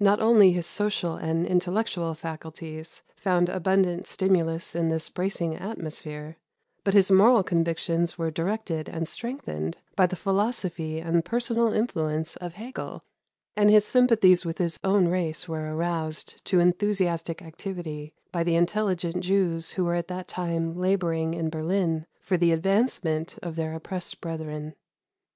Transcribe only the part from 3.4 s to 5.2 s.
abundant stimulus in this